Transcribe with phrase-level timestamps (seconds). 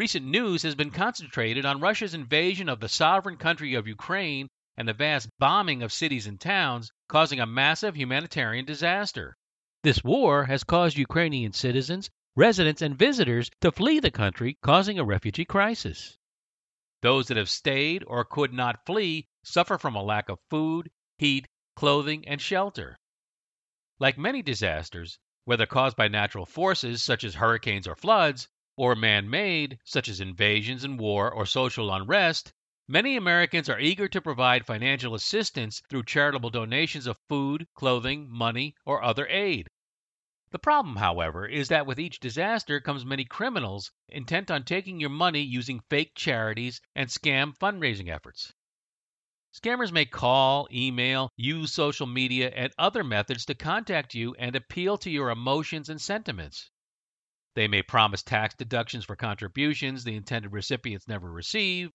[0.00, 4.88] Recent news has been concentrated on Russia's invasion of the sovereign country of Ukraine and
[4.88, 9.36] the vast bombing of cities and towns, causing a massive humanitarian disaster.
[9.82, 15.04] This war has caused Ukrainian citizens, residents, and visitors to flee the country, causing a
[15.04, 16.16] refugee crisis.
[17.02, 21.46] Those that have stayed or could not flee suffer from a lack of food, heat,
[21.76, 22.96] clothing, and shelter.
[23.98, 28.48] Like many disasters, whether caused by natural forces such as hurricanes or floods,
[28.80, 32.50] or man made, such as invasions and war or social unrest,
[32.88, 38.74] many Americans are eager to provide financial assistance through charitable donations of food, clothing, money,
[38.86, 39.68] or other aid.
[40.50, 45.10] The problem, however, is that with each disaster comes many criminals intent on taking your
[45.10, 48.54] money using fake charities and scam fundraising efforts.
[49.52, 54.96] Scammers may call, email, use social media, and other methods to contact you and appeal
[54.96, 56.70] to your emotions and sentiments.
[57.54, 61.90] They may promise tax deductions for contributions the intended recipients never receive.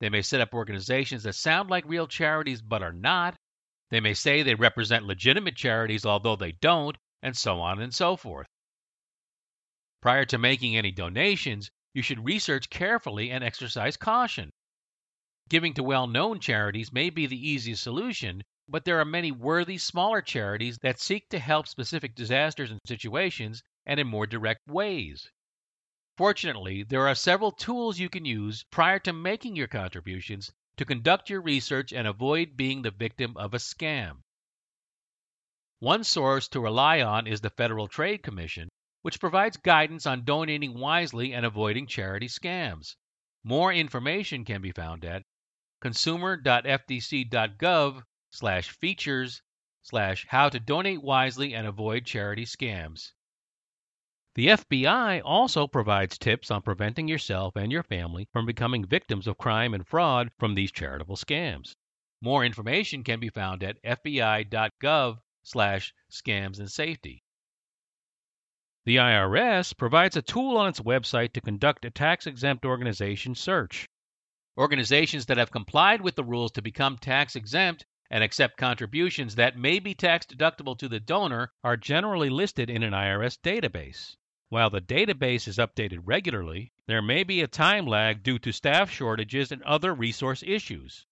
[0.00, 3.36] They may set up organizations that sound like real charities but are not.
[3.90, 8.16] They may say they represent legitimate charities although they don't, and so on and so
[8.16, 8.46] forth.
[10.00, 14.50] Prior to making any donations, you should research carefully and exercise caution.
[15.48, 19.78] Giving to well known charities may be the easiest solution, but there are many worthy
[19.78, 25.30] smaller charities that seek to help specific disasters and situations and in more direct ways.
[26.18, 31.30] Fortunately, there are several tools you can use prior to making your contributions to conduct
[31.30, 34.18] your research and avoid being the victim of a scam.
[35.80, 38.68] One source to rely on is the Federal Trade Commission,
[39.02, 42.94] which provides guidance on donating wisely and avoiding charity scams.
[43.42, 45.22] More information can be found at
[45.80, 49.40] consumer.ftc.gov slash features
[49.82, 53.12] slash how to donate wisely and avoid charity scams.
[54.38, 59.36] The FBI also provides tips on preventing yourself and your family from becoming victims of
[59.36, 61.74] crime and fraud from these charitable scams.
[62.22, 67.24] More information can be found at fbi.gov slash scams and safety.
[68.84, 73.88] The IRS provides a tool on its website to conduct a tax exempt organization search.
[74.56, 79.58] Organizations that have complied with the rules to become tax exempt and accept contributions that
[79.58, 84.14] may be tax deductible to the donor are generally listed in an IRS database.
[84.50, 88.90] While the database is updated regularly, there may be a time lag due to staff
[88.90, 91.04] shortages and other resource issues.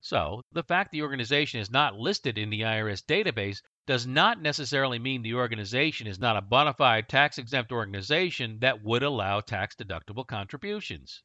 [0.00, 5.00] So, the fact the organization is not listed in the IRS database does not necessarily
[5.00, 9.74] mean the organization is not a bona fide tax exempt organization that would allow tax
[9.74, 11.24] deductible contributions.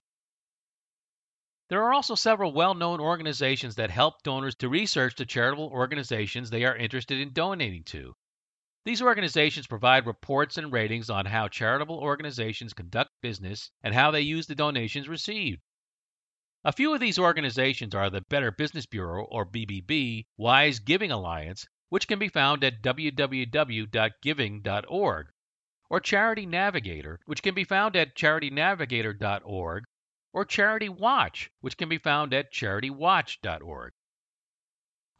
[1.69, 6.49] There are also several well known organizations that help donors to research the charitable organizations
[6.49, 8.15] they are interested in donating to.
[8.85, 14.19] These organizations provide reports and ratings on how charitable organizations conduct business and how they
[14.19, 15.61] use the donations received.
[16.65, 21.65] A few of these organizations are the Better Business Bureau, or BBB, Wise Giving Alliance,
[21.87, 25.27] which can be found at www.giving.org,
[25.89, 29.85] or Charity Navigator, which can be found at charitynavigator.org,
[30.33, 33.93] or Charity Watch, which can be found at charitywatch.org.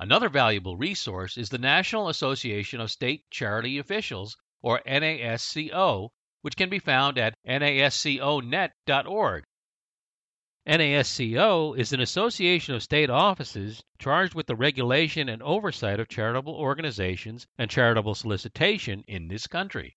[0.03, 6.09] Another valuable resource is the National Association of State Charity Officials, or NASCO,
[6.41, 8.74] which can be found at nasconet.org.
[10.68, 16.53] NASCO is an association of state offices charged with the regulation and oversight of charitable
[16.53, 19.96] organizations and charitable solicitation in this country.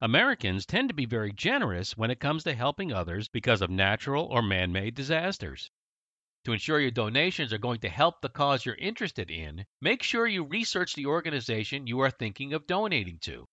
[0.00, 4.24] Americans tend to be very generous when it comes to helping others because of natural
[4.24, 5.70] or man made disasters.
[6.44, 10.26] To ensure your donations are going to help the cause you're interested in, make sure
[10.26, 13.46] you research the organization you are thinking of donating to.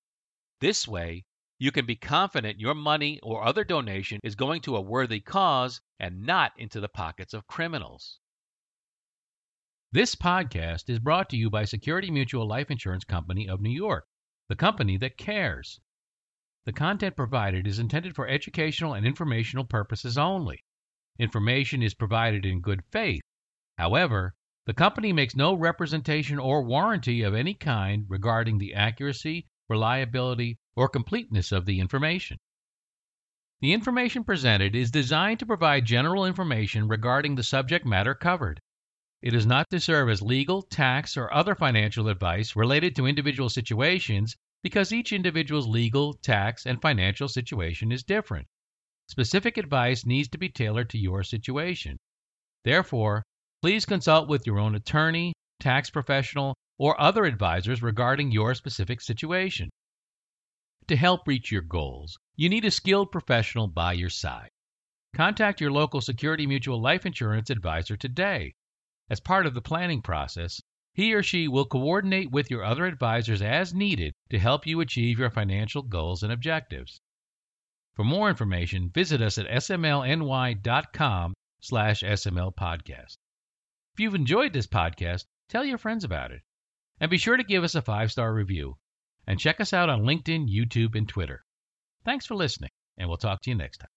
[0.60, 1.24] This way,
[1.58, 5.80] you can be confident your money or other donation is going to a worthy cause
[6.00, 8.20] and not into the pockets of criminals.
[9.94, 14.06] This podcast is brought to you by Security Mutual Life Insurance Company of New York,
[14.50, 15.80] the company that cares.
[16.66, 20.64] The content provided is intended for educational and informational purposes only.
[21.20, 23.22] Information is provided in good faith.
[23.78, 24.34] However,
[24.66, 30.88] the company makes no representation or warranty of any kind regarding the accuracy, reliability, or
[30.88, 32.38] completeness of the information.
[33.60, 38.60] The information presented is designed to provide general information regarding the subject matter covered.
[39.22, 43.50] It is not to serve as legal, tax, or other financial advice related to individual
[43.50, 48.48] situations because each individual's legal, tax, and financial situation is different.
[49.08, 51.98] Specific advice needs to be tailored to your situation.
[52.64, 53.24] Therefore,
[53.62, 59.70] please consult with your own attorney, tax professional, or other advisors regarding your specific situation.
[60.88, 64.50] To help reach your goals, you need a skilled professional by your side.
[65.14, 68.54] Contact your local Security Mutual life insurance advisor today.
[69.10, 70.62] As part of the planning process,
[70.94, 75.20] he or she will coordinate with your other advisors as needed to help you achieve
[75.20, 77.00] your financial goals and objectives.
[77.96, 83.18] For more information, visit us at smlny.com slash smlpodcast.
[83.94, 86.42] If you've enjoyed this podcast, tell your friends about it.
[87.00, 88.78] And be sure to give us a five-star review.
[89.28, 91.44] And check us out on LinkedIn, YouTube, and Twitter.
[92.06, 93.90] Thanks for listening, and we'll talk to you next time.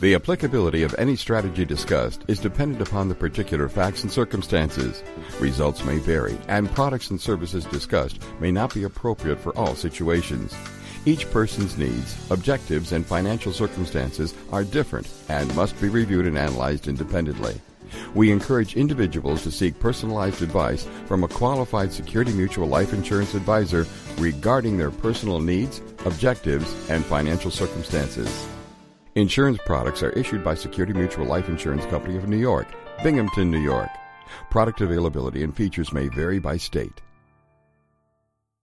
[0.00, 5.02] The applicability of any strategy discussed is dependent upon the particular facts and circumstances.
[5.38, 10.54] Results may vary, and products and services discussed may not be appropriate for all situations.
[11.04, 16.86] Each person's needs, objectives, and financial circumstances are different and must be reviewed and analyzed
[16.86, 17.60] independently.
[18.14, 23.86] We encourage individuals to seek personalized advice from a qualified Security Mutual life insurance advisor
[24.18, 28.46] regarding their personal needs, objectives, and financial circumstances.
[29.14, 32.66] Insurance products are issued by Security Mutual Life Insurance Company of New York,
[33.02, 33.90] Binghamton, New York.
[34.50, 37.02] Product availability and features may vary by state.